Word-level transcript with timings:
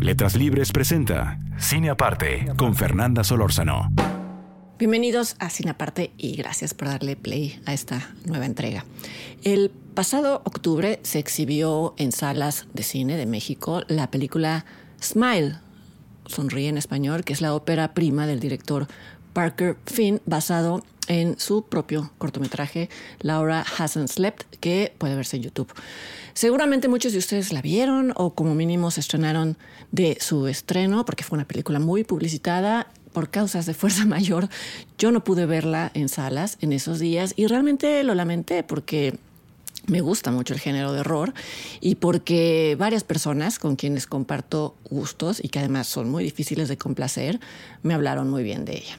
Letras 0.00 0.36
Libres 0.36 0.70
presenta 0.70 1.40
Cine 1.58 1.90
Aparte 1.90 2.46
con 2.56 2.76
Fernanda 2.76 3.24
Solórzano. 3.24 3.90
Bienvenidos 4.78 5.34
a 5.40 5.50
Cine 5.50 5.72
Aparte 5.72 6.12
y 6.16 6.36
gracias 6.36 6.72
por 6.72 6.86
darle 6.86 7.16
play 7.16 7.60
a 7.66 7.72
esta 7.72 8.08
nueva 8.24 8.46
entrega. 8.46 8.84
El 9.42 9.70
pasado 9.94 10.42
octubre 10.44 11.00
se 11.02 11.18
exhibió 11.18 11.94
en 11.96 12.12
salas 12.12 12.68
de 12.74 12.84
cine 12.84 13.16
de 13.16 13.26
México 13.26 13.82
la 13.88 14.08
película 14.08 14.64
Smile, 15.02 15.56
Sonríe 16.26 16.68
en 16.68 16.78
español, 16.78 17.24
que 17.24 17.32
es 17.32 17.40
la 17.40 17.54
ópera 17.54 17.92
prima 17.92 18.28
del 18.28 18.38
director 18.38 18.86
Parker 19.38 19.76
Finn, 19.86 20.20
basado 20.26 20.82
en 21.06 21.38
su 21.38 21.62
propio 21.62 22.10
cortometraje 22.18 22.90
Laura 23.20 23.64
Hasn't 23.78 24.08
Slept, 24.08 24.56
que 24.56 24.92
puede 24.98 25.14
verse 25.14 25.36
en 25.36 25.44
YouTube. 25.44 25.72
Seguramente 26.34 26.88
muchos 26.88 27.12
de 27.12 27.18
ustedes 27.18 27.52
la 27.52 27.62
vieron 27.62 28.12
o 28.16 28.34
como 28.34 28.56
mínimo 28.56 28.90
se 28.90 28.98
estrenaron 28.98 29.56
de 29.92 30.18
su 30.20 30.48
estreno, 30.48 31.04
porque 31.04 31.22
fue 31.22 31.36
una 31.36 31.46
película 31.46 31.78
muy 31.78 32.02
publicitada. 32.02 32.88
Por 33.12 33.30
causas 33.30 33.64
de 33.64 33.74
fuerza 33.74 34.06
mayor, 34.06 34.48
yo 34.98 35.12
no 35.12 35.22
pude 35.22 35.46
verla 35.46 35.92
en 35.94 36.08
salas 36.08 36.58
en 36.60 36.72
esos 36.72 36.98
días 36.98 37.32
y 37.36 37.46
realmente 37.46 38.02
lo 38.02 38.16
lamenté 38.16 38.64
porque 38.64 39.20
me 39.86 40.00
gusta 40.00 40.32
mucho 40.32 40.52
el 40.52 40.58
género 40.58 40.92
de 40.92 41.00
horror 41.00 41.32
y 41.80 41.94
porque 41.94 42.76
varias 42.76 43.04
personas 43.04 43.60
con 43.60 43.76
quienes 43.76 44.08
comparto 44.08 44.74
gustos 44.90 45.38
y 45.40 45.48
que 45.48 45.60
además 45.60 45.86
son 45.86 46.10
muy 46.10 46.24
difíciles 46.24 46.68
de 46.68 46.76
complacer, 46.76 47.38
me 47.84 47.94
hablaron 47.94 48.28
muy 48.28 48.42
bien 48.42 48.64
de 48.64 48.78
ella. 48.78 48.98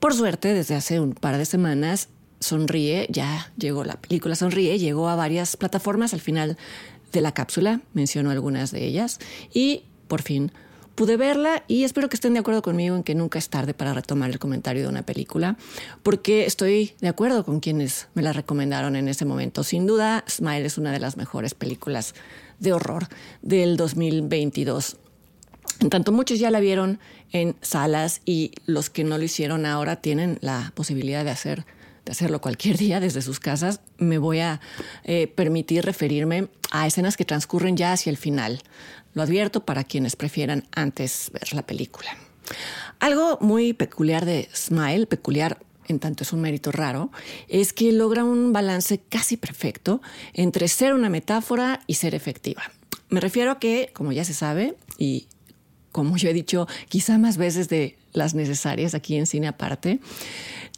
Por 0.00 0.14
suerte, 0.14 0.54
desde 0.54 0.74
hace 0.74 1.00
un 1.00 1.14
par 1.14 1.38
de 1.38 1.44
semanas, 1.44 2.08
Sonríe, 2.40 3.06
ya 3.10 3.50
llegó 3.56 3.84
la 3.84 4.00
película 4.00 4.34
Sonríe, 4.34 4.78
llegó 4.78 5.08
a 5.08 5.16
varias 5.16 5.56
plataformas 5.56 6.12
al 6.12 6.20
final 6.20 6.56
de 7.12 7.20
la 7.20 7.32
cápsula, 7.32 7.80
menciono 7.94 8.30
algunas 8.30 8.70
de 8.70 8.84
ellas, 8.84 9.18
y 9.52 9.84
por 10.08 10.22
fin 10.22 10.52
pude 10.96 11.16
verla 11.16 11.62
y 11.68 11.84
espero 11.84 12.08
que 12.08 12.16
estén 12.16 12.32
de 12.32 12.40
acuerdo 12.40 12.62
conmigo 12.62 12.96
en 12.96 13.02
que 13.02 13.14
nunca 13.14 13.38
es 13.38 13.50
tarde 13.50 13.74
para 13.74 13.92
retomar 13.92 14.30
el 14.30 14.38
comentario 14.38 14.82
de 14.82 14.88
una 14.88 15.02
película, 15.02 15.56
porque 16.02 16.46
estoy 16.46 16.94
de 17.00 17.08
acuerdo 17.08 17.44
con 17.44 17.60
quienes 17.60 18.08
me 18.14 18.22
la 18.22 18.32
recomendaron 18.32 18.96
en 18.96 19.08
ese 19.08 19.24
momento. 19.24 19.62
Sin 19.62 19.86
duda, 19.86 20.24
Smile 20.28 20.64
es 20.64 20.78
una 20.78 20.92
de 20.92 20.98
las 20.98 21.16
mejores 21.16 21.54
películas 21.54 22.14
de 22.58 22.72
horror 22.72 23.08
del 23.42 23.76
2022. 23.76 24.96
En 25.80 25.90
tanto, 25.90 26.12
muchos 26.12 26.38
ya 26.38 26.50
la 26.50 26.60
vieron 26.60 26.98
en 27.32 27.56
salas 27.60 28.22
y 28.24 28.52
los 28.64 28.90
que 28.90 29.04
no 29.04 29.18
lo 29.18 29.24
hicieron 29.24 29.66
ahora 29.66 29.96
tienen 29.96 30.38
la 30.40 30.72
posibilidad 30.74 31.24
de 31.24 31.30
hacer 31.30 31.66
de 32.06 32.12
hacerlo 32.12 32.40
cualquier 32.40 32.78
día 32.78 33.00
desde 33.00 33.20
sus 33.20 33.40
casas, 33.40 33.80
me 33.98 34.16
voy 34.16 34.38
a 34.38 34.60
eh, 35.04 35.26
permitir 35.26 35.84
referirme 35.84 36.48
a 36.70 36.86
escenas 36.86 37.18
que 37.18 37.26
transcurren 37.26 37.76
ya 37.76 37.92
hacia 37.92 38.10
el 38.10 38.16
final. 38.16 38.62
Lo 39.12 39.22
advierto 39.22 39.64
para 39.64 39.84
quienes 39.84 40.16
prefieran 40.16 40.66
antes 40.74 41.30
ver 41.32 41.52
la 41.52 41.66
película. 41.66 42.16
Algo 43.00 43.38
muy 43.40 43.72
peculiar 43.72 44.24
de 44.24 44.48
Smile, 44.54 45.06
peculiar 45.06 45.58
en 45.88 45.98
tanto 46.00 46.24
es 46.24 46.32
un 46.32 46.40
mérito 46.40 46.72
raro, 46.72 47.10
es 47.48 47.72
que 47.72 47.92
logra 47.92 48.24
un 48.24 48.52
balance 48.52 49.00
casi 49.08 49.36
perfecto 49.36 50.00
entre 50.32 50.68
ser 50.68 50.94
una 50.94 51.08
metáfora 51.08 51.80
y 51.86 51.94
ser 51.94 52.14
efectiva. 52.14 52.62
Me 53.08 53.20
refiero 53.20 53.52
a 53.52 53.58
que, 53.60 53.90
como 53.92 54.12
ya 54.12 54.24
se 54.24 54.34
sabe, 54.34 54.76
y 54.98 55.28
como 55.96 56.18
yo 56.18 56.28
he 56.28 56.34
dicho 56.34 56.68
quizá 56.90 57.16
más 57.16 57.38
veces 57.38 57.70
de 57.70 57.96
las 58.12 58.34
necesarias 58.34 58.94
aquí 58.94 59.16
en 59.16 59.24
cine 59.24 59.48
aparte, 59.48 59.98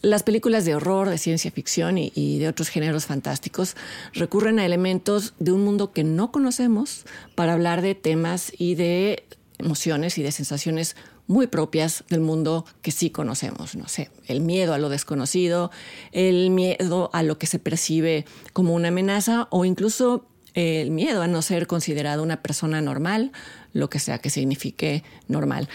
las 0.00 0.22
películas 0.22 0.64
de 0.64 0.76
horror, 0.76 1.08
de 1.08 1.18
ciencia 1.18 1.50
ficción 1.50 1.98
y, 1.98 2.38
de 2.38 2.46
otros 2.46 2.68
géneros 2.68 3.06
fantásticos 3.06 3.74
recurren 4.12 4.60
a 4.60 4.64
elementos 4.64 5.34
de 5.40 5.50
un 5.50 5.64
mundo 5.64 5.90
que 5.90 6.04
no 6.04 6.30
conocemos 6.30 7.04
para 7.34 7.54
hablar 7.54 7.82
de 7.82 7.96
temas 7.96 8.52
y 8.56 8.76
de 8.76 9.24
emociones 9.58 10.18
y 10.18 10.22
de 10.22 10.30
sensaciones 10.30 10.94
muy 11.26 11.48
propias 11.48 12.04
del 12.08 12.20
mundo 12.20 12.64
que 12.80 12.92
sí 12.92 13.10
conocemos. 13.10 13.74
No 13.74 13.88
sé, 13.88 14.12
el 14.28 14.40
miedo 14.40 14.72
a 14.72 14.78
lo 14.78 14.88
desconocido, 14.88 15.72
el 16.12 16.50
miedo 16.50 17.10
a 17.12 17.24
lo 17.24 17.38
que 17.38 17.48
se 17.48 17.58
percibe 17.58 18.24
como 18.52 18.72
una 18.72 18.88
amenaza 18.88 19.48
o 19.50 19.64
incluso 19.64 20.28
el 20.58 20.90
miedo 20.90 21.22
a 21.22 21.28
no 21.28 21.40
ser 21.40 21.66
considerado 21.66 22.22
una 22.22 22.42
persona 22.42 22.80
normal, 22.80 23.32
lo 23.72 23.88
que 23.88 24.00
sea 24.00 24.18
que 24.18 24.30
signifique 24.30 25.04
normal. 25.28 25.68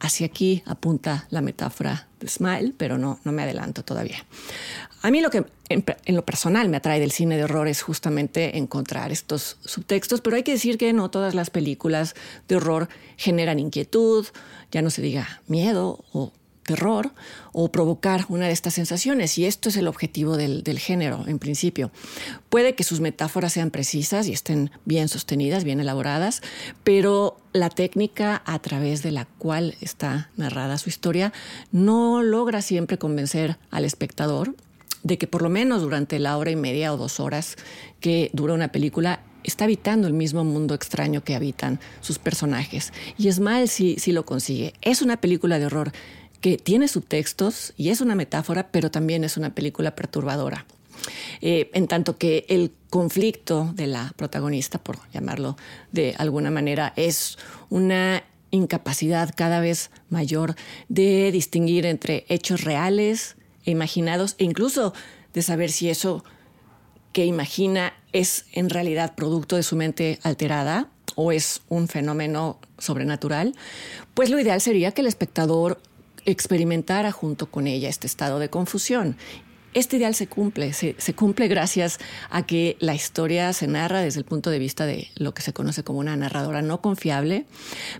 Hacia 0.00 0.26
aquí 0.26 0.62
apunta 0.66 1.26
la 1.30 1.40
metáfora 1.40 2.06
de 2.20 2.28
Smile, 2.28 2.74
pero 2.76 2.98
no, 2.98 3.18
no 3.24 3.32
me 3.32 3.42
adelanto 3.42 3.82
todavía. 3.82 4.24
A 5.02 5.10
mí 5.10 5.20
lo 5.20 5.30
que 5.30 5.44
en, 5.68 5.84
lo 6.06 6.24
personal 6.24 6.68
me 6.68 6.76
atrae 6.76 7.00
del 7.00 7.10
cine 7.10 7.36
de 7.36 7.44
horror 7.44 7.68
es 7.68 7.82
justamente 7.82 8.58
encontrar 8.58 9.12
estos 9.12 9.56
subtextos, 9.64 10.20
pero 10.20 10.36
hay 10.36 10.42
que 10.42 10.52
decir 10.52 10.78
que 10.78 10.92
no 10.92 11.10
todas 11.10 11.34
las 11.34 11.50
películas 11.50 12.14
de 12.48 12.56
horror 12.56 12.88
generan 13.16 13.58
inquietud, 13.58 14.26
ya 14.70 14.82
no 14.82 14.90
se 14.90 15.02
diga 15.02 15.40
miedo 15.46 16.04
o 16.12 16.32
terror 16.68 17.12
o 17.52 17.72
provocar 17.72 18.26
una 18.28 18.46
de 18.46 18.52
estas 18.52 18.74
sensaciones. 18.74 19.38
Y 19.38 19.46
esto 19.46 19.70
es 19.70 19.76
el 19.78 19.88
objetivo 19.88 20.36
del, 20.36 20.78
género, 20.78 21.24
en 21.26 21.38
principio. 21.38 21.90
Puede 22.50 22.74
que 22.74 22.84
sus 22.84 23.00
metáforas 23.00 23.54
sean 23.54 23.70
precisas 23.70 24.28
y 24.28 24.34
estén 24.34 24.70
bien 24.84 25.08
sostenidas, 25.08 25.64
bien 25.64 25.80
elaboradas, 25.80 26.42
pero 26.84 27.38
la 27.54 27.70
técnica 27.70 28.42
a 28.44 28.58
través 28.58 29.02
de 29.02 29.12
la 29.12 29.24
cual 29.24 29.76
está 29.80 30.28
narrada 30.36 30.76
su 30.76 30.90
historia 30.90 31.32
no 31.72 32.22
logra 32.22 32.60
siempre 32.60 32.98
convencer 32.98 33.56
al 33.70 33.86
espectador 33.86 34.54
de 35.02 35.16
que 35.16 35.26
por 35.26 35.40
lo 35.40 35.48
menos 35.48 35.80
durante 35.80 36.18
la 36.18 36.36
hora 36.36 36.50
y 36.50 36.56
media 36.56 36.92
o 36.92 36.98
dos 36.98 37.18
horas 37.18 37.56
que 38.00 38.28
dura 38.34 38.52
una 38.52 38.68
película 38.68 39.20
está 39.42 39.64
habitando 39.64 40.06
el 40.06 40.12
mismo 40.12 40.44
mundo 40.44 40.74
extraño 40.74 41.24
que 41.24 41.34
habitan 41.34 41.80
sus 42.00 42.18
personajes. 42.18 42.92
Y 43.16 43.30
Smile 43.32 43.68
sí, 43.68 43.96
sí 43.98 44.12
lo 44.12 44.24
consigue. 44.24 44.74
Es 44.82 45.02
una 45.02 45.16
película 45.18 45.58
de 45.58 45.66
horror 45.66 45.92
que 46.40 46.56
tiene 46.56 46.88
subtextos 46.88 47.72
y 47.76 47.90
es 47.90 48.00
una 48.00 48.14
metáfora, 48.14 48.68
pero 48.70 48.90
también 48.90 49.24
es 49.24 49.36
una 49.36 49.54
película 49.54 49.94
perturbadora. 49.94 50.66
Eh, 51.40 51.70
en 51.74 51.86
tanto 51.86 52.18
que 52.18 52.44
el 52.48 52.72
conflicto 52.90 53.70
de 53.74 53.86
la 53.86 54.12
protagonista, 54.16 54.78
por 54.78 54.98
llamarlo 55.12 55.56
de 55.92 56.14
alguna 56.18 56.50
manera, 56.50 56.92
es 56.96 57.38
una 57.70 58.24
incapacidad 58.50 59.32
cada 59.36 59.60
vez 59.60 59.90
mayor 60.08 60.54
de 60.88 61.30
distinguir 61.32 61.86
entre 61.86 62.24
hechos 62.28 62.64
reales 62.64 63.36
e 63.64 63.70
imaginados 63.70 64.34
e 64.38 64.44
incluso 64.44 64.94
de 65.34 65.42
saber 65.42 65.70
si 65.70 65.90
eso 65.90 66.24
que 67.12 67.26
imagina 67.26 67.94
es 68.12 68.46
en 68.52 68.70
realidad 68.70 69.14
producto 69.14 69.56
de 69.56 69.62
su 69.62 69.76
mente 69.76 70.18
alterada 70.22 70.88
o 71.14 71.32
es 71.32 71.62
un 71.68 71.88
fenómeno 71.88 72.58
sobrenatural, 72.78 73.54
pues 74.14 74.30
lo 74.30 74.38
ideal 74.38 74.60
sería 74.60 74.92
que 74.92 75.00
el 75.00 75.06
espectador 75.06 75.80
experimentara 76.28 77.10
junto 77.10 77.50
con 77.50 77.66
ella 77.66 77.88
este 77.88 78.06
estado 78.06 78.38
de 78.38 78.50
confusión. 78.50 79.16
Este 79.74 79.96
ideal 79.96 80.14
se 80.14 80.26
cumple, 80.26 80.72
se, 80.72 81.14
cumple 81.14 81.46
gracias 81.48 81.98
a 82.30 82.46
que 82.46 82.76
la 82.80 82.94
historia 82.94 83.52
se 83.52 83.66
narra 83.66 84.00
desde 84.00 84.20
el 84.20 84.24
punto 84.24 84.50
de 84.50 84.58
vista 84.58 84.86
de 84.86 85.08
lo 85.16 85.34
que 85.34 85.42
se 85.42 85.52
conoce 85.52 85.84
como 85.84 85.98
una 85.98 86.16
narradora 86.16 86.62
no 86.62 86.80
confiable, 86.80 87.46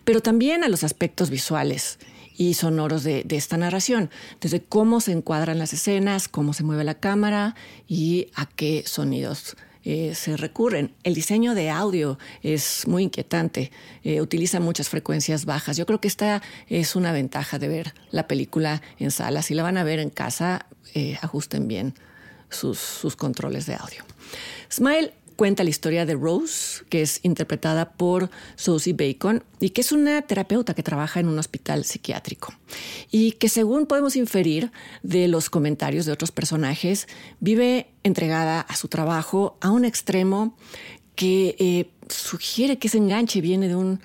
pero 0.05 0.21
también 0.21 0.65
a 0.65 0.69
los 0.69 0.83
aspectos 0.83 1.31
visuales 1.31 1.99
y 2.37 2.55
sonoros 2.55 3.03
de, 3.03 3.23
de, 3.25 3.37
esta 3.37 3.57
narración, 3.57 4.11
desde 4.41 4.63
cómo 4.63 5.01
se 5.01 5.13
encuadran 5.13 5.59
las 5.59 5.73
escenas, 5.73 6.29
cómo 6.29 6.53
se 6.53 6.65
mueve 6.65 6.85
la 6.85 6.95
cámara 6.95 7.55
y 7.87 8.29
a 8.35 8.47
qué 8.47 8.85
sonidos 8.87 9.57
eh, 9.91 10.15
se 10.15 10.37
recurren. 10.37 10.93
El 11.03 11.15
diseño 11.15 11.55
de 11.55 11.71
audio 11.71 12.19
es 12.43 12.87
muy 12.87 13.05
inquietante, 13.05 13.73
eh, 14.05 14.21
utiliza 14.21 14.61
muchas 14.61 14.91
frecuencias 14.91 15.47
bajas. 15.47 15.79
Yo 15.79 15.87
creo 15.87 15.99
que 15.99 16.09
esta 16.09 16.43
es 16.67 16.95
una 16.95 17.11
ventaja 17.11 17.59
de 17.59 17.69
ver 17.69 17.95
la 18.11 18.29
película 18.29 18.83
en 18.99 19.11
sala. 19.11 19.41
Si 19.41 19.55
la 19.55 19.63
van 19.63 19.79
a 19.79 19.85
ver 19.85 19.99
en 19.99 20.11
casa, 20.11 20.67
eh, 20.93 21.17
ajusten 21.23 21.69
bien 21.69 21.95
sus, 22.51 22.79
sus 22.79 23.17
controles 23.17 23.65
de 23.65 23.77
audio. 23.77 24.05
Smile 24.71 25.15
cuenta 25.39 25.63
la 25.63 25.71
historia 25.71 26.05
de 26.05 26.17
Rose, 26.17 26.83
que 26.89 27.01
es 27.01 27.21
interpretada 27.23 27.93
por 27.93 28.29
Susie 28.57 28.93
Bacon 28.93 29.45
y 29.61 29.71
que 29.71 29.83
es 29.83 29.93
una 29.93 30.21
terapeuta 30.23 30.75
que 30.75 30.83
trabaja 30.83 31.21
en 31.21 31.29
un 31.29 31.39
hospital 31.39 31.85
psiquiátrico 31.85 32.53
y 33.13 33.33
que 33.33 33.49
según 33.49 33.87
podemos 33.87 34.17
inferir 34.17 34.73
de 35.05 35.29
los 35.29 35.49
comentarios 35.49 36.07
de 36.07 36.13
otros 36.13 36.33
personajes, 36.33 37.07
vive 37.39 37.87
entregada 38.03 38.63
a 38.63 38.75
su 38.75 38.89
trabajo 38.89 39.57
a 39.61 39.71
un 39.71 39.85
extremo 39.85 40.57
que 41.15 41.55
eh, 41.61 41.89
sugiere 42.09 42.81
que 42.81 42.89
ese 42.89 42.99
enganche 42.99 43.41
viene 43.41 43.69
de 43.69 43.77
un, 43.77 44.01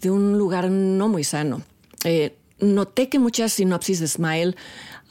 de 0.00 0.10
un 0.10 0.36
lugar 0.36 0.72
no 0.72 1.08
muy 1.08 1.22
sano. 1.22 1.62
Eh, 2.02 2.36
noté 2.58 3.08
que 3.08 3.20
muchas 3.20 3.52
sinopsis 3.52 4.00
de 4.00 4.08
Smile 4.08 4.56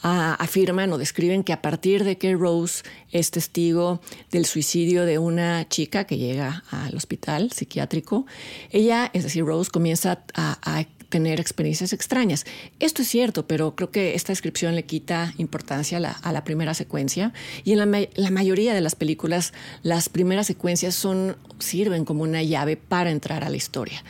afirman 0.03 0.91
o 0.91 0.97
describen 0.97 1.43
que 1.43 1.53
a 1.53 1.61
partir 1.61 2.03
de 2.03 2.17
que 2.17 2.35
Rose 2.35 2.83
es 3.11 3.31
testigo 3.31 4.01
del 4.31 4.45
suicidio 4.45 5.05
de 5.05 5.17
una 5.17 5.67
chica 5.69 6.03
que 6.03 6.17
llega 6.17 6.63
al 6.69 6.95
hospital 6.95 7.51
psiquiátrico, 7.51 8.25
ella, 8.69 9.09
es 9.13 9.23
decir, 9.23 9.45
Rose, 9.45 9.71
comienza 9.71 10.23
a, 10.35 10.57
a 10.61 10.85
tener 11.13 11.39
experiencias 11.39 11.93
extrañas. 11.93 12.43
Esto 12.79 13.03
es 13.03 13.07
cierto, 13.07 13.45
pero 13.45 13.75
creo 13.75 13.91
que 13.91 14.15
esta 14.15 14.31
descripción 14.31 14.73
le 14.73 14.85
quita 14.85 15.31
importancia 15.37 15.99
a 15.99 16.31
la, 16.31 16.43
primera 16.43 16.73
secuencia. 16.73 17.33
Y 17.63 17.73
en 17.73 17.77
la, 18.15 18.31
mayoría 18.31 18.73
de 18.73 18.81
las 18.81 18.95
películas, 18.95 19.53
las 19.83 20.09
primeras 20.09 20.47
secuencias 20.47 20.95
son, 20.95 21.37
sirven 21.59 22.03
como 22.03 22.23
una 22.23 22.41
llave 22.41 22.77
para 22.77 23.11
entrar 23.11 23.43
a 23.43 23.49
la 23.51 23.57
historia. 23.57 24.03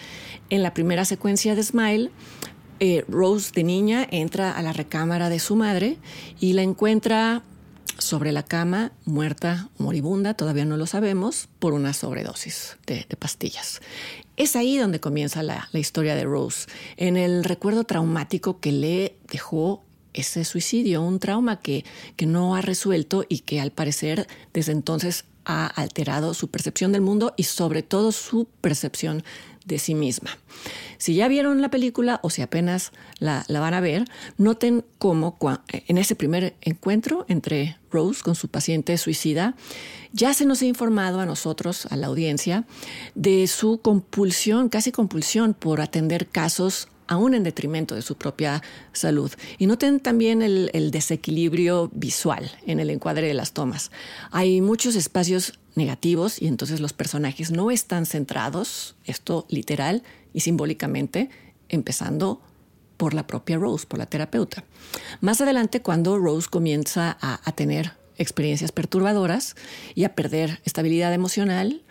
En 0.50 0.64
la 0.64 0.74
primera 0.74 1.04
secuencia 1.04 1.56
de 1.56 1.64
Smile, 1.64 2.10
eh, 2.86 3.06
Rose 3.08 3.54
de 3.56 3.64
niña 3.64 4.06
entra 4.12 4.52
a 4.52 4.62
la 4.62 4.74
recámara 4.74 5.30
de 5.30 5.40
su 5.40 5.56
madre 5.56 6.00
y 6.42 6.52
la 6.52 6.64
encuentra 6.64 7.42
sobre 7.98 8.34
la 8.34 8.44
cama, 8.44 8.92
muerta, 9.06 9.70
moribunda, 9.78 10.34
todavía 10.34 10.66
no 10.66 10.76
lo 10.76 10.86
sabemos, 10.86 11.48
por 11.60 11.72
una 11.72 11.94
sobredosis 11.94 12.76
de, 12.86 13.06
pastillas. 13.18 13.80
Es 14.36 14.58
ahí 14.58 14.78
donde 14.78 15.00
comienza 15.00 15.44
la, 15.44 15.70
historia 15.72 16.14
de 16.14 16.26
Rose, 16.26 16.68
en 16.98 17.16
el 17.16 17.46
recuerdo 17.46 17.86
traumático 17.86 18.60
que 18.60 18.74
le 18.74 19.16
dejó 19.32 19.86
ese 20.12 20.44
suicidio, 20.44 21.04
un 21.04 21.20
trauma 21.20 21.62
que, 21.62 21.86
que 22.18 22.26
no 22.26 22.54
ha 22.54 22.62
resuelto 22.62 23.24
y 23.30 23.40
que 23.40 23.62
al 23.62 23.72
parecer 23.72 24.28
desde 24.52 24.74
entonces 24.74 25.24
ha 25.46 25.68
alterado 25.68 26.34
su 26.34 26.50
percepción 26.50 26.92
del 26.92 27.02
mundo 27.02 27.34
y 27.38 27.44
sobre 27.44 27.82
todo 27.82 28.12
su 28.12 28.46
percepción 28.60 29.24
de 29.66 29.80
sí 29.80 29.96
misma. 29.96 30.38
Si 30.98 31.16
ya 31.16 31.28
vieron 31.28 31.62
la 31.62 31.70
película 31.70 32.20
o 32.24 32.30
si 32.30 32.42
apenas 32.42 32.92
la, 33.20 33.46
van 33.50 33.74
a 33.74 33.82
ver, 33.82 34.06
noten 34.38 34.86
cómo 34.98 35.38
en 35.70 35.98
ese 35.98 36.16
primer 36.16 36.56
encuentro 36.62 37.26
entre 37.28 37.78
Rose 37.92 38.22
con 38.24 38.36
su 38.36 38.48
paciente 38.48 38.98
suicida, 38.98 39.56
ya 40.12 40.34
se 40.34 40.46
nos 40.46 40.62
ha 40.62 40.66
informado 40.66 41.20
a 41.20 41.26
nosotros, 41.26 41.88
a 41.88 41.96
la 41.96 42.08
audiencia, 42.08 42.66
de 43.16 43.48
su 43.48 43.82
compulsión, 43.82 44.70
casi 44.70 44.92
compulsión 44.92 45.54
por 45.54 45.82
atender 45.82 46.28
casos 46.28 46.88
aún 47.08 47.34
en 47.34 47.44
detrimento 47.44 47.96
de 47.96 48.02
su 48.02 48.16
propia 48.16 48.62
salud. 48.92 49.32
Y 49.58 49.68
noten 49.68 50.00
también 50.00 50.42
el, 50.42 50.92
desequilibrio 50.92 51.90
visual 51.94 52.52
en 52.66 52.80
el 52.80 52.90
encuadre 52.90 53.28
de 53.28 53.34
las 53.34 53.54
tomas. 53.54 53.92
Hay 54.32 54.62
muchos 54.62 54.96
espacios 54.96 55.60
negativos 55.76 56.42
y 56.42 56.48
entonces 56.48 56.80
los 56.80 56.94
personajes 56.94 57.52
no 57.52 57.72
están 57.72 58.06
centrados, 58.06 58.96
esto 59.06 59.46
literal 59.50 60.04
y 60.34 60.42
simbólicamente, 60.42 61.30
empezando 61.70 62.42
por 62.98 63.14
la 63.14 63.28
propia 63.28 63.58
Rose, 63.58 63.86
por 63.86 64.00
la 64.00 64.06
terapeuta. 64.06 64.64
Más 65.22 65.42
adelante, 65.42 65.82
cuando 65.82 66.18
Rose 66.18 66.48
comienza 66.50 67.18
a, 67.20 67.52
tener 67.54 67.94
experiencias 68.18 68.72
perturbadoras 68.72 69.56
y 69.96 70.04
a 70.04 70.16
perder 70.16 70.62
estabilidad 70.66 71.14
emocional, 71.14 71.82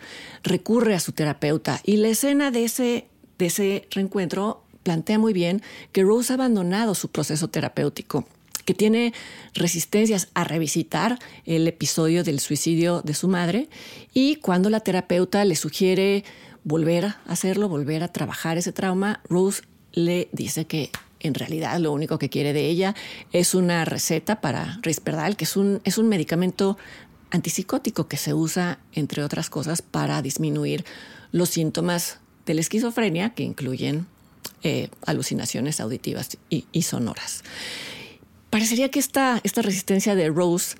recurre 0.43 0.95
a 0.95 0.99
su 0.99 1.11
terapeuta 1.11 1.81
y 1.83 1.97
la 1.97 2.07
escena 2.07 2.51
de 2.51 2.63
ese, 2.63 3.07
de 3.37 3.45
ese 3.45 3.87
reencuentro 3.91 4.63
plantea 4.83 5.19
muy 5.19 5.33
bien 5.33 5.61
que 5.91 6.03
Rose 6.03 6.31
ha 6.31 6.35
abandonado 6.35 6.95
su 6.95 7.09
proceso 7.09 7.49
terapéutico 7.49 8.25
que 8.65 8.73
tiene 8.73 9.13
resistencias 9.53 10.29
a 10.33 10.43
revisitar 10.43 11.19
el 11.45 11.67
episodio 11.67 12.23
del 12.23 12.39
suicidio 12.39 13.01
de 13.01 13.13
su 13.13 13.27
madre 13.27 13.69
y 14.13 14.37
cuando 14.37 14.69
la 14.69 14.79
terapeuta 14.79 15.45
le 15.45 15.55
sugiere 15.55 16.23
volver 16.63 17.05
a 17.05 17.19
hacerlo, 17.27 17.69
volver 17.69 18.03
a 18.03 18.07
trabajar 18.07 18.57
ese 18.57 18.71
trauma, 18.71 19.21
Rose 19.29 19.63
le 19.91 20.29
dice 20.31 20.65
que 20.65 20.89
en 21.19 21.33
realidad 21.33 21.79
lo 21.79 21.91
único 21.91 22.19
que 22.19 22.29
quiere 22.29 22.53
de 22.53 22.67
ella 22.67 22.95
es 23.31 23.55
una 23.55 23.85
receta 23.85 24.41
para 24.41 24.79
Risperdal, 24.81 25.35
que 25.35 25.45
es 25.45 25.55
un, 25.55 25.81
es 25.83 25.97
un 25.97 26.09
medicamento 26.09 26.77
antipsicótico 27.31 28.07
que 28.07 28.17
se 28.17 28.33
usa, 28.33 28.79
entre 28.93 29.23
otras 29.23 29.49
cosas, 29.49 29.81
para 29.81 30.21
disminuir 30.21 30.85
los 31.31 31.49
síntomas 31.49 32.19
de 32.45 32.53
la 32.53 32.61
esquizofrenia, 32.61 33.33
que 33.33 33.43
incluyen 33.43 34.05
eh, 34.61 34.89
alucinaciones 35.05 35.79
auditivas 35.79 36.37
y, 36.49 36.81
sonoras. 36.83 37.43
Parecería 38.53 38.89
que 38.89 38.99
esta, 38.99 39.41
esta 39.41 39.63
resistencia 39.63 40.13
de 40.13 40.29
Rose 40.29 40.75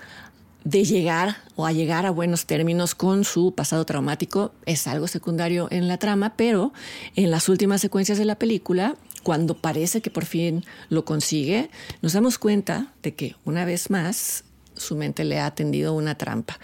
de 0.64 0.86
llegar 0.86 1.38
o 1.56 1.66
a 1.66 1.72
llegar 1.72 2.06
a 2.06 2.12
buenos 2.12 2.46
términos 2.46 2.94
con 2.94 3.24
su 3.24 3.56
pasado 3.56 3.84
traumático 3.84 4.54
es 4.68 4.86
algo 4.86 5.08
secundario 5.08 5.68
en 5.72 5.88
la 5.88 5.98
trama, 5.98 6.36
pero 6.38 6.72
en 7.16 7.32
las 7.32 7.50
últimas 7.50 7.82
secuencias 7.82 8.20
de 8.20 8.26
la 8.26 8.38
película, 8.38 8.96
cuando 9.24 9.58
parece 9.58 10.04
que 10.04 10.12
por 10.12 10.26
fin 10.26 10.64
lo 10.90 11.04
consigue, 11.04 11.72
nos 12.04 12.14
damos 12.14 12.38
cuenta 12.38 12.94
de 13.02 13.16
que 13.16 13.36
una 13.44 13.66
vez 13.66 13.90
más 13.90 14.44
su 14.76 14.96
mente 14.96 15.24
le 15.24 15.40
ha 15.40 15.56
tendido 15.56 15.96
una 15.96 16.16
trampa. 16.16 16.60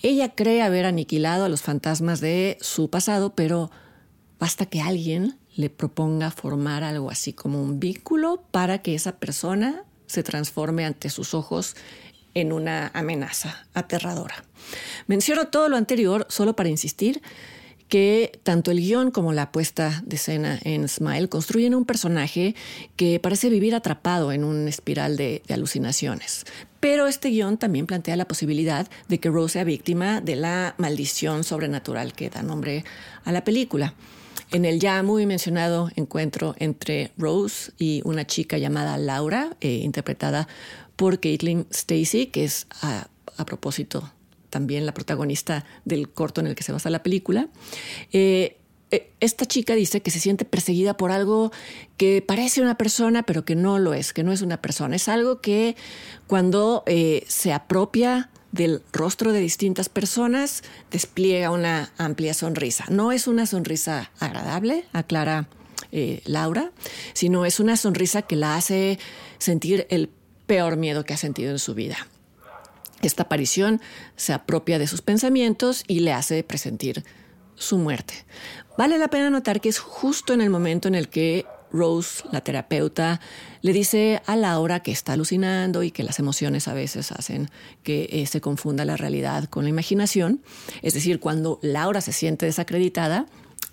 Ella 0.00 0.34
cree 0.34 0.62
haber 0.62 0.86
aniquilado 0.86 1.44
a 1.44 1.50
los 1.50 1.60
fantasmas 1.60 2.22
de 2.22 2.56
su 2.62 2.88
pasado, 2.88 3.34
pero 3.34 3.70
basta 4.40 4.64
que 4.64 4.80
alguien 4.80 5.36
le 5.56 5.68
proponga 5.68 6.30
formar 6.30 6.84
algo 6.84 7.10
así 7.10 7.34
como 7.34 7.62
un 7.62 7.78
vínculo 7.78 8.44
para 8.50 8.78
que 8.78 8.94
esa 8.94 9.16
persona 9.16 9.84
se 10.08 10.24
transforme 10.24 10.84
ante 10.84 11.10
sus 11.10 11.34
ojos 11.34 11.76
en 12.34 12.52
una 12.52 12.90
amenaza 12.94 13.66
aterradora. 13.74 14.44
Menciono 15.06 15.48
todo 15.48 15.68
lo 15.68 15.76
anterior 15.76 16.26
solo 16.28 16.56
para 16.56 16.68
insistir 16.68 17.22
que 17.88 18.38
tanto 18.42 18.70
el 18.70 18.80
guion 18.80 19.10
como 19.10 19.32
la 19.32 19.50
puesta 19.50 20.02
de 20.04 20.16
escena 20.16 20.58
en 20.62 20.88
Smile 20.88 21.28
construyen 21.28 21.74
un 21.74 21.86
personaje 21.86 22.54
que 22.96 23.18
parece 23.18 23.48
vivir 23.48 23.74
atrapado 23.74 24.30
en 24.30 24.44
una 24.44 24.68
espiral 24.68 25.16
de, 25.16 25.42
de 25.46 25.54
alucinaciones. 25.54 26.44
Pero 26.80 27.06
este 27.06 27.30
guion 27.30 27.56
también 27.56 27.86
plantea 27.86 28.16
la 28.16 28.28
posibilidad 28.28 28.88
de 29.08 29.18
que 29.18 29.30
Rose 29.30 29.54
sea 29.54 29.64
víctima 29.64 30.20
de 30.20 30.36
la 30.36 30.74
maldición 30.76 31.44
sobrenatural 31.44 32.12
que 32.12 32.28
da 32.28 32.42
nombre 32.42 32.84
a 33.24 33.32
la 33.32 33.42
película 33.42 33.94
en 34.50 34.64
el 34.64 34.80
ya 34.80 35.02
muy 35.02 35.26
mencionado 35.26 35.90
encuentro 35.96 36.54
entre 36.58 37.12
Rose 37.18 37.72
y 37.78 38.00
una 38.04 38.26
chica 38.26 38.58
llamada 38.58 38.96
Laura, 38.96 39.56
eh, 39.60 39.80
interpretada 39.82 40.48
por 40.96 41.20
Caitlin 41.20 41.66
Stacy, 41.70 42.26
que 42.26 42.44
es 42.44 42.66
a, 42.82 43.08
propósito 43.44 44.10
también 44.50 44.84
la 44.86 44.92
protagonista 44.92 45.64
del 45.84 46.08
corto 46.08 46.40
en 46.40 46.48
el 46.48 46.54
que 46.54 46.64
se 46.64 46.72
basa 46.72 46.90
la 46.90 47.02
película. 47.02 47.48
Eh, 48.12 48.56
eh, 48.90 49.12
esta 49.20 49.44
chica 49.44 49.74
dice 49.74 50.00
que 50.00 50.10
se 50.10 50.18
siente 50.18 50.44
perseguida 50.44 50.96
por 50.96 51.12
algo 51.12 51.52
que 51.98 52.22
parece 52.26 52.62
una 52.62 52.76
persona, 52.76 53.22
pero 53.24 53.44
que 53.44 53.54
no 53.54 53.78
lo 53.78 53.92
es, 53.94 54.12
que 54.12 54.24
no 54.24 54.32
es 54.32 54.42
una 54.42 54.62
persona. 54.62 54.96
Es 54.96 55.08
algo 55.08 55.40
que 55.40 55.76
cuando 56.26 56.84
se 57.26 57.52
apropia 57.52 58.30
del 58.52 58.82
rostro 58.92 59.32
de 59.32 59.40
distintas 59.40 59.88
personas 59.88 60.62
despliega 60.90 61.50
una 61.50 61.92
amplia 61.98 62.34
sonrisa. 62.34 62.84
No 62.88 63.12
es 63.12 63.26
una 63.26 63.46
sonrisa 63.46 64.10
agradable, 64.20 64.86
aclara 64.92 65.48
eh, 65.92 66.22
Laura, 66.24 66.72
sino 67.12 67.44
es 67.44 67.60
una 67.60 67.76
sonrisa 67.76 68.22
que 68.22 68.36
la 68.36 68.56
hace 68.56 68.98
sentir 69.38 69.86
el 69.90 70.10
peor 70.46 70.76
miedo 70.76 71.04
que 71.04 71.14
ha 71.14 71.18
sentido 71.18 71.50
en 71.50 71.58
su 71.58 71.74
vida. 71.74 71.96
Esta 73.02 73.24
aparición 73.24 73.80
se 74.16 74.32
apropia 74.32 74.78
de 74.78 74.86
sus 74.86 75.02
pensamientos 75.02 75.84
y 75.86 76.00
le 76.00 76.12
hace 76.12 76.42
presentir 76.42 77.04
su 77.54 77.78
muerte. 77.78 78.24
Vale 78.76 78.98
la 78.98 79.08
pena 79.08 79.30
notar 79.30 79.60
que 79.60 79.68
es 79.68 79.78
justo 79.78 80.32
en 80.32 80.40
el 80.40 80.50
momento 80.50 80.88
en 80.88 80.94
el 80.94 81.08
que 81.08 81.46
Rose, 81.72 82.24
la 82.32 82.40
terapeuta, 82.40 83.20
le 83.62 83.72
dice 83.72 84.22
a 84.26 84.36
Laura 84.36 84.80
que 84.80 84.92
está 84.92 85.14
alucinando 85.14 85.82
y 85.82 85.90
que 85.90 86.02
las 86.02 86.18
emociones 86.18 86.68
a 86.68 86.74
veces 86.74 87.12
hacen 87.12 87.50
que 87.82 88.08
eh, 88.10 88.26
se 88.26 88.40
confunda 88.40 88.84
la 88.84 88.96
realidad 88.96 89.44
con 89.44 89.64
la 89.64 89.70
imaginación. 89.70 90.40
Es 90.82 90.94
decir, 90.94 91.20
cuando 91.20 91.58
Laura 91.62 92.00
se 92.00 92.12
siente 92.12 92.46
desacreditada, 92.46 93.26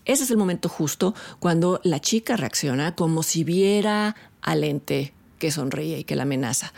ese 0.05 0.23
es 0.23 0.31
el 0.31 0.37
momento 0.37 0.69
justo 0.69 1.15
cuando 1.39 1.81
la 1.83 1.99
chica 1.99 2.37
reacciona 2.37 2.95
como 2.95 3.23
si 3.23 3.43
viera 3.43 4.15
al 4.41 4.63
ente 4.63 5.13
que 5.39 5.51
sonríe 5.51 5.99
y 5.99 6.03
que 6.03 6.15
la 6.15 6.23
amenaza. 6.23 6.73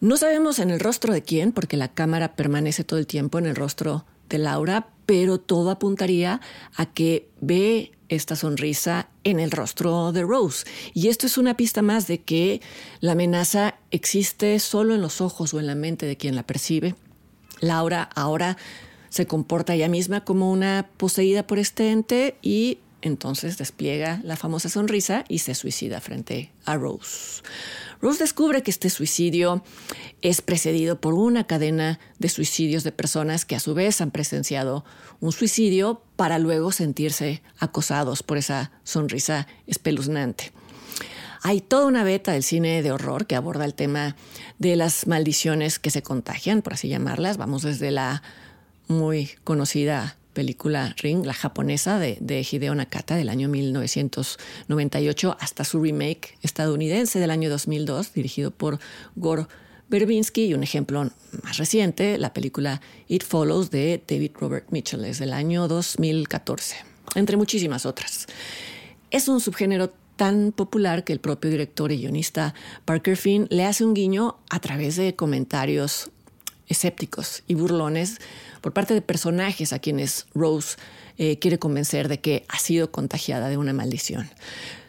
No 0.00 0.16
sabemos 0.16 0.58
en 0.58 0.70
el 0.70 0.80
rostro 0.80 1.14
de 1.14 1.22
quién, 1.22 1.52
porque 1.52 1.76
la 1.76 1.88
cámara 1.88 2.34
permanece 2.34 2.84
todo 2.84 2.98
el 2.98 3.06
tiempo 3.06 3.38
en 3.38 3.46
el 3.46 3.56
rostro 3.56 4.04
de 4.28 4.38
Laura, 4.38 4.88
pero 5.06 5.38
todo 5.38 5.70
apuntaría 5.70 6.40
a 6.76 6.86
que 6.86 7.28
ve 7.40 7.92
esta 8.08 8.36
sonrisa 8.36 9.08
en 9.24 9.40
el 9.40 9.50
rostro 9.50 10.12
de 10.12 10.22
Rose. 10.22 10.66
Y 10.94 11.08
esto 11.08 11.26
es 11.26 11.38
una 11.38 11.56
pista 11.56 11.82
más 11.82 12.06
de 12.06 12.22
que 12.22 12.60
la 13.00 13.12
amenaza 13.12 13.76
existe 13.90 14.58
solo 14.58 14.94
en 14.94 15.02
los 15.02 15.20
ojos 15.20 15.54
o 15.54 15.60
en 15.60 15.66
la 15.66 15.74
mente 15.74 16.06
de 16.06 16.16
quien 16.16 16.34
la 16.34 16.42
percibe. 16.42 16.94
Laura 17.60 18.02
ahora 18.02 18.56
se 19.08 19.26
comporta 19.26 19.74
ella 19.74 19.88
misma 19.88 20.24
como 20.24 20.50
una 20.50 20.88
poseída 20.96 21.46
por 21.46 21.58
este 21.58 21.90
ente 21.90 22.36
y 22.42 22.78
entonces 23.02 23.56
despliega 23.56 24.20
la 24.24 24.36
famosa 24.36 24.68
sonrisa 24.68 25.24
y 25.28 25.38
se 25.38 25.54
suicida 25.54 26.00
frente 26.00 26.50
a 26.64 26.76
Rose. 26.76 27.42
Rose 28.00 28.18
descubre 28.18 28.62
que 28.62 28.70
este 28.70 28.90
suicidio 28.90 29.62
es 30.22 30.42
precedido 30.42 31.00
por 31.00 31.14
una 31.14 31.46
cadena 31.46 31.98
de 32.18 32.28
suicidios 32.28 32.84
de 32.84 32.92
personas 32.92 33.44
que 33.44 33.56
a 33.56 33.60
su 33.60 33.74
vez 33.74 34.00
han 34.00 34.10
presenciado 34.10 34.84
un 35.20 35.32
suicidio 35.32 36.02
para 36.16 36.38
luego 36.38 36.72
sentirse 36.72 37.42
acosados 37.58 38.22
por 38.22 38.38
esa 38.38 38.70
sonrisa 38.84 39.46
espeluznante. 39.66 40.52
Hay 41.42 41.60
toda 41.60 41.86
una 41.86 42.02
beta 42.02 42.32
del 42.32 42.42
cine 42.42 42.82
de 42.82 42.90
horror 42.90 43.26
que 43.26 43.36
aborda 43.36 43.64
el 43.64 43.74
tema 43.74 44.16
de 44.58 44.74
las 44.74 45.06
maldiciones 45.06 45.78
que 45.78 45.90
se 45.90 46.02
contagian, 46.02 46.62
por 46.62 46.74
así 46.74 46.88
llamarlas. 46.88 47.36
Vamos 47.36 47.62
desde 47.62 47.90
la 47.90 48.22
muy 48.88 49.30
conocida 49.44 50.16
película 50.36 50.94
Ring, 50.98 51.24
la 51.24 51.32
japonesa 51.32 51.98
de, 51.98 52.46
Hideo 52.48 52.74
Nakata 52.74 53.16
del 53.16 53.30
año 53.30 53.48
1998, 53.48 55.34
hasta 55.40 55.64
su 55.64 55.82
remake 55.82 56.36
estadounidense 56.42 57.18
del 57.18 57.30
año 57.30 57.48
2002, 57.48 58.12
dirigido 58.12 58.50
por 58.50 58.78
Gore 59.14 59.46
Verbinski, 59.88 60.44
y 60.44 60.52
un 60.52 60.62
ejemplo 60.62 61.10
más 61.42 61.56
reciente, 61.56 62.18
la 62.18 62.34
película 62.34 62.82
It 63.08 63.24
Follows 63.24 63.70
de 63.70 64.02
David 64.06 64.32
Robert 64.38 64.66
Mitchell, 64.72 65.06
es 65.06 65.20
del 65.20 65.32
año 65.32 65.68
2014, 65.68 66.76
entre 67.14 67.38
muchísimas 67.38 67.86
otras. 67.86 68.26
Es 69.10 69.28
un 69.28 69.40
subgénero 69.40 69.94
tan 70.16 70.52
popular 70.52 71.04
que 71.04 71.14
el 71.14 71.20
propio 71.20 71.50
director 71.50 71.92
y 71.92 71.96
guionista 71.96 72.52
Parker 72.84 73.16
Finn 73.16 73.46
le 73.48 73.64
hace 73.64 73.86
un 73.86 73.94
guiño 73.94 74.36
a 74.50 74.60
través 74.60 74.96
de 74.96 75.16
comentarios 75.16 76.10
escépticos 76.68 77.42
y 77.46 77.54
burlones 77.54 78.18
por 78.66 78.72
parte 78.72 78.94
de 78.94 79.00
personajes 79.00 79.72
a 79.72 79.78
quienes 79.78 80.26
Rose 80.34 80.76
eh, 81.18 81.38
quiere 81.38 81.56
convencer 81.56 82.08
de 82.08 82.18
que 82.18 82.44
ha 82.48 82.58
sido 82.58 82.90
contagiada 82.90 83.48
de 83.48 83.56
una 83.56 83.72
maldición. 83.72 84.28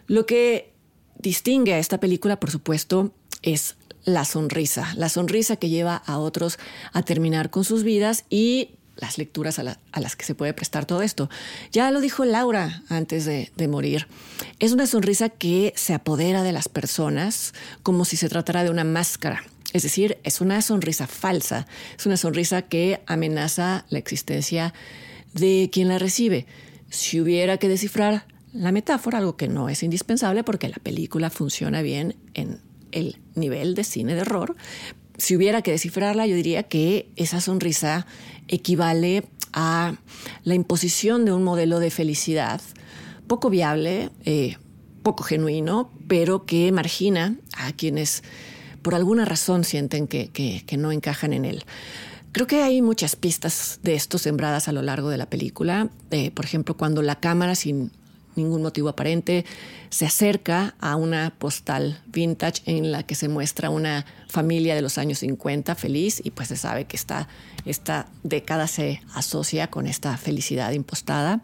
Lo 0.07 0.25
que 0.25 0.73
distingue 1.19 1.75
a 1.75 1.77
esta 1.77 1.99
película, 1.99 2.39
por 2.39 2.49
supuesto, 2.49 3.13
es 3.43 3.75
la 4.03 4.25
sonrisa, 4.25 4.91
la 4.95 5.09
sonrisa 5.09 5.57
que 5.57 5.69
lleva 5.69 5.95
a 5.95 6.17
otros 6.17 6.57
a 6.91 7.03
terminar 7.03 7.51
con 7.51 7.63
sus 7.63 7.83
vidas 7.83 8.25
y 8.31 8.71
las 8.95 9.19
lecturas 9.19 9.59
a, 9.59 9.63
las 9.63 10.15
que 10.15 10.25
se 10.25 10.33
puede 10.33 10.55
prestar 10.55 10.87
todo 10.87 11.03
esto. 11.03 11.29
Ya 11.71 11.91
lo 11.91 12.01
dijo 12.01 12.25
Laura 12.25 12.81
antes 12.89 13.25
de, 13.25 13.51
de, 13.57 13.67
morir. 13.67 14.07
Es 14.57 14.71
una 14.71 14.87
sonrisa 14.87 15.29
que 15.29 15.71
se 15.75 15.93
apodera 15.93 16.41
de 16.41 16.51
las 16.51 16.67
personas 16.67 17.53
como 17.83 18.05
si 18.05 18.17
se 18.17 18.27
tratara 18.27 18.63
de 18.63 18.71
una 18.71 18.85
máscara. 18.85 19.43
Es 19.73 19.83
decir, 19.83 20.17
es 20.23 20.41
una 20.41 20.61
sonrisa 20.61 21.07
falsa, 21.07 21.67
es 21.97 22.05
una 22.05 22.17
sonrisa 22.17 22.61
que 22.61 23.01
amenaza 23.05 23.85
la 23.89 23.99
existencia 23.99 24.73
de 25.33 25.69
quien 25.71 25.89
la 25.89 25.99
recibe. 25.99 26.45
Si 26.89 27.19
hubiera 27.19 27.57
que 27.57 27.67
descifrar 27.67 28.25
la 28.53 28.71
metáfora, 28.71 29.17
algo 29.17 29.35
que 29.35 29.47
no 29.47 29.69
es 29.69 29.83
indispensable 29.83 30.43
porque 30.43 30.69
la 30.69 30.77
película 30.77 31.29
funciona 31.29 31.81
bien 31.81 32.15
en 32.33 32.61
el 32.91 33.17
nivel 33.35 33.75
de 33.75 33.83
cine 33.83 34.15
de 34.15 34.21
horror, 34.21 34.55
si 35.17 35.35
hubiera 35.35 35.61
que 35.61 35.71
descifrarla, 35.71 36.27
yo 36.27 36.35
diría 36.35 36.63
que 36.63 37.09
esa 37.15 37.41
sonrisa 37.41 38.05
equivale 38.47 39.25
a 39.51 39.95
la 40.43 40.53
imposición 40.53 41.25
de 41.25 41.33
un 41.33 41.43
modelo 41.43 41.79
de 41.79 41.89
felicidad 41.89 42.61
poco 43.25 43.49
viable, 43.49 44.11
eh, 44.25 44.57
poco 45.03 45.23
genuino, 45.23 45.91
pero 46.07 46.45
que 46.45 46.71
margina 46.71 47.35
a 47.57 47.73
quienes 47.73 48.23
por 48.87 48.95
alguna 48.95 49.25
razón 49.25 49.65
sienten 49.65 50.07
que, 50.07 50.63
no 50.77 50.93
encajan 50.93 51.33
en 51.33 51.43
él. 51.43 51.65
Creo 52.31 52.47
que 52.47 52.63
hay 52.63 52.81
muchas 52.81 53.17
pistas 53.17 53.81
de 53.83 53.95
esto 53.95 54.17
sembradas 54.17 54.69
a 54.69 54.71
lo 54.71 54.81
largo 54.81 55.09
de 55.09 55.17
la 55.17 55.25
película. 55.25 55.89
Eh, 56.09 56.31
por 56.31 56.45
ejemplo, 56.45 56.77
cuando 56.77 57.01
la 57.01 57.19
cámara, 57.19 57.55
sin 57.55 57.91
ningún 58.37 58.61
motivo 58.61 58.87
aparente, 58.87 59.43
se 59.89 60.05
acerca 60.05 60.73
a 60.79 60.95
una 60.95 61.33
postal 61.37 62.01
vintage 62.07 62.61
en 62.65 62.93
la 62.93 63.03
que 63.03 63.15
se 63.15 63.27
muestra 63.27 63.69
una 63.69 64.05
familia 64.29 64.73
de 64.73 64.81
los 64.81 64.97
años 64.97 65.19
50 65.19 65.75
feliz 65.75 66.21
y 66.23 66.31
pues 66.31 66.47
se 66.47 66.55
sabe 66.55 66.85
que 66.85 66.95
esta, 66.95 67.27
esta 67.65 68.07
década 68.23 68.67
se 68.67 69.01
asocia 69.13 69.67
con 69.67 69.85
esta 69.85 70.15
felicidad 70.15 70.71
impostada. 70.71 71.41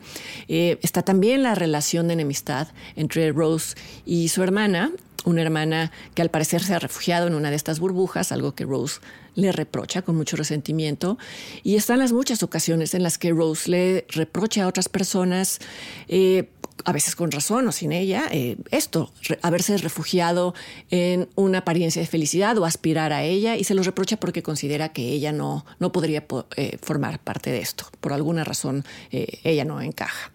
Eh, 0.48 0.80
está 0.82 1.02
también 1.02 1.44
la 1.44 1.56
relación 1.56 2.08
de 2.08 2.14
enemistad 2.14 2.70
entre 2.96 3.34
Rose 3.34 3.76
y 4.06 4.30
su 4.30 4.44
hermana, 4.44 4.94
una 5.26 5.42
hermana 5.42 5.92
que 6.16 6.22
al 6.22 6.30
parecer 6.30 6.64
se 6.64 6.74
ha 6.74 6.80
refugiado 6.80 7.28
en 7.28 7.36
una 7.36 7.50
de 7.50 7.56
estas 7.56 7.80
burbujas, 7.80 8.32
algo 8.32 8.56
que 8.56 8.66
Rose 8.66 9.00
le 9.36 9.52
reprocha 9.52 10.02
con 10.02 10.16
mucho 10.16 10.36
resentimiento. 10.36 11.18
Y 11.64 11.76
están 11.76 12.00
las 12.00 12.12
muchas 12.12 12.44
ocasiones 12.44 12.94
en 12.94 13.04
las 13.04 13.18
que 13.18 13.32
Rose 13.32 13.70
le 13.70 14.06
reprocha 14.10 14.64
a 14.64 14.68
otras 14.68 14.90
personas, 14.90 15.60
eh, 16.08 16.50
a 16.86 16.92
veces 16.92 17.16
con 17.16 17.32
razón 17.32 17.68
o 17.68 17.72
sin 17.72 17.92
ella, 17.92 18.26
eh, 18.32 18.58
esto, 18.72 19.12
haberse 19.42 19.78
refugiado 19.78 20.54
en 20.90 21.30
una 21.36 21.60
apariencia 21.60 22.02
de 22.02 22.08
felicidad 22.08 22.58
o 22.58 22.66
aspirar 22.66 23.14
a 23.14 23.24
ella 23.24 23.56
y 23.56 23.64
se 23.64 23.76
lo 23.76 23.84
reprocha 23.84 24.18
porque 24.18 24.44
considera 24.44 24.90
que 24.90 25.10
ella 25.10 25.32
no, 25.32 25.66
no 25.80 25.92
podría 25.92 26.26
eh, 26.56 26.78
formar 26.82 27.20
parte 27.20 27.52
de 27.52 27.60
esto. 27.60 27.86
Por 28.02 28.12
alguna 28.12 28.44
razón 28.44 28.84
ella 29.12 29.66
no 29.66 29.82
encaja. 29.82 30.32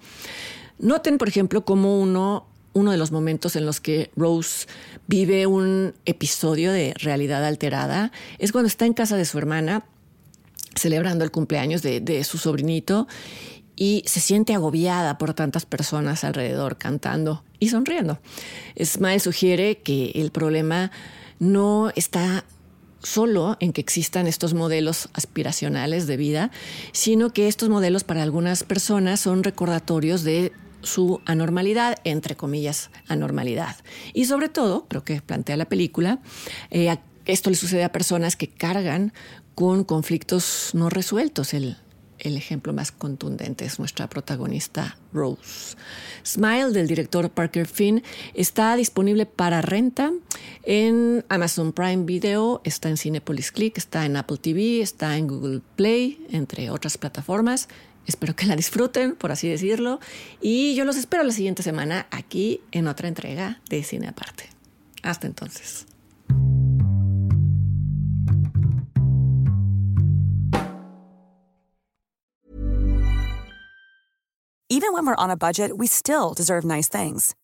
Noten, 0.78 1.18
por 1.18 1.28
ejemplo, 1.28 1.64
cómo 1.64 1.99
uno 1.99 2.47
uno 2.73 2.93
de 2.93 2.97
los 2.97 3.13
momentos 3.13 3.57
en 3.57 3.67
los 3.67 3.81
que 3.81 4.11
Rose 4.17 4.67
vive 5.07 5.47
un 5.47 5.95
episodio 6.05 6.73
de 6.73 6.95
realidad 6.99 7.45
alterada 7.45 8.13
es 8.39 8.53
cuando 8.53 8.69
está 8.69 8.87
en 8.87 8.95
casa 8.95 9.17
de 9.17 9.25
su 9.25 9.39
hermana 9.39 9.85
celebrando 10.79 11.25
el 11.25 11.31
cumpleaños 11.31 11.83
de, 11.83 12.25
su 12.25 12.39
sobrinito 12.39 13.09
y 13.77 14.03
se 14.07 14.21
siente 14.21 14.55
agobiada 14.55 15.19
por 15.19 15.35
tantas 15.35 15.67
personas 15.67 16.25
alrededor 16.25 16.79
cantando 16.79 17.45
y 17.59 17.69
sonriendo. 17.69 18.19
Smile 18.83 19.21
sugiere 19.21 19.79
que 19.79 20.13
el 20.15 20.31
problema 20.31 20.91
no 21.39 21.91
está 21.95 22.45
solo 23.03 23.57
en 23.61 23.73
que 23.73 23.81
existan 23.81 24.27
estos 24.27 24.55
modelos 24.55 25.09
aspiracionales 25.13 26.07
de 26.07 26.17
vida, 26.17 26.51
sino 26.93 27.33
que 27.33 27.47
estos 27.47 27.69
modelos 27.69 28.03
para 28.05 28.23
algunas 28.23 28.65
personas 28.65 29.21
son 29.21 29.45
recordatorios 29.45 30.25
de 30.25 30.53
su 30.82 31.20
anormalidad, 31.25 31.97
entre 32.04 32.37
comillas, 32.37 32.90
anormalidad. 33.08 33.76
Y 34.14 34.26
sobre 34.26 34.49
todo, 34.49 34.87
creo 34.88 35.04
que 35.04 35.20
plantea 35.20 35.56
la 35.56 35.66
película, 35.66 36.20
eh, 36.70 36.97
esto 37.25 37.50
le 37.50 37.56
sucede 37.56 37.85
a 37.85 37.92
personas 37.92 38.37
que 38.37 38.49
cargan 38.49 39.12
con 39.54 39.85
conflictos 39.85 40.70
no 40.73 40.88
resueltos. 40.88 41.52
El, 41.52 41.76
el 42.18 42.37
ejemplo 42.37 42.73
más 42.73 42.90
contundente 42.92 43.64
es 43.64 43.78
nuestra 43.78 44.08
protagonista 44.08 44.99
Rose. 45.12 45.76
Smile 46.25 46.70
del 46.73 46.87
director 46.87 47.30
Parker 47.30 47.66
Finn 47.66 48.02
está 48.35 48.75
disponible 48.76 49.26
para 49.26 49.62
renta 49.62 50.12
en 50.64 51.25
Amazon 51.28 51.73
Prime 51.73 52.04
Video, 52.04 52.61
está 52.64 52.88
en 52.88 52.97
Cinepolis 52.97 53.52
Click, 53.52 53.78
está 53.78 54.04
en 54.06 54.16
Apple 54.16 54.38
TV, 54.38 54.80
está 54.80 55.16
en 55.16 55.28
Google 55.28 55.61
Play, 55.76 56.26
entre 56.30 56.70
otras 56.70 56.99
plataformas. 56.99 57.68
Espero 58.09 58.35
que 58.35 58.47
la 58.47 58.57
disfruten, 58.57 59.15
por 59.15 59.31
así 59.31 59.49
decirlo. 59.49 60.00
Y 60.41 60.75
yo 60.75 60.87
los 60.87 60.97
espero 60.97 61.23
la 61.23 61.33
siguiente 61.33 61.62
semana 61.62 62.07
aquí 62.11 62.62
en 62.73 62.88
otra 62.88 63.07
entrega 63.07 63.61
de 63.69 63.85
Cine 63.85 64.09
Aparte. 64.09 64.49
Hasta 65.03 65.27
entonces. 65.27 65.87
Even 74.71 74.93
when 74.93 75.07
we're 75.07 75.15
on 75.17 75.31
a 75.31 75.37
budget, 75.37 75.77
we 75.77 75.87
still 75.87 76.35
deserve 76.35 76.65
nice 76.65 76.88
things. 76.88 77.35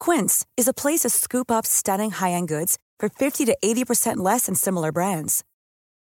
Quince 0.00 0.44
is 0.56 0.66
a 0.66 0.72
place 0.72 1.00
to 1.00 1.10
scoop 1.10 1.50
up 1.50 1.66
stunning 1.66 2.10
high-end 2.10 2.48
goods 2.48 2.78
for 2.98 3.08
50 3.08 3.44
to 3.46 3.56
80% 3.62 4.16
less 4.18 4.46
than 4.46 4.54
similar 4.54 4.90
brands. 4.92 5.44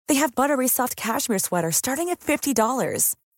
They 0.08 0.16
have 0.16 0.36
buttery 0.36 0.68
soft 0.68 0.96
cashmere 0.96 1.40
sweaters 1.40 1.76
starting 1.76 2.10
at 2.10 2.20
$50 2.20 3.16